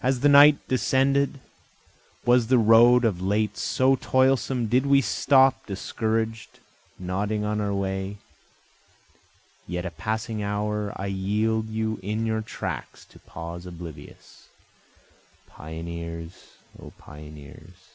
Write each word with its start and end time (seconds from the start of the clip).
Has 0.00 0.20
the 0.20 0.30
night 0.30 0.66
descended? 0.66 1.40
Was 2.24 2.46
the 2.46 2.56
road 2.56 3.04
of 3.04 3.20
late 3.20 3.58
so 3.58 3.96
toilsome? 3.96 4.66
did 4.66 4.86
we 4.86 5.02
stop 5.02 5.66
discouraged 5.66 6.60
nodding 6.98 7.44
on 7.44 7.60
our 7.60 7.74
way? 7.74 8.16
Yet 9.66 9.84
a 9.84 9.90
passing 9.90 10.42
hour 10.42 10.94
I 10.96 11.08
yield 11.08 11.68
you 11.68 12.00
in 12.02 12.24
your 12.24 12.40
tracks 12.40 13.04
to 13.10 13.18
pause 13.18 13.66
oblivious, 13.66 14.48
Pioneers! 15.46 16.52
O 16.80 16.92
pioneers! 16.96 17.90